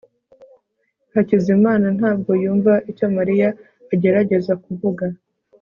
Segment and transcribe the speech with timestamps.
[1.13, 3.49] hakizimana ntabwo yumva icyo mariya
[3.93, 5.05] agerageza kuvuga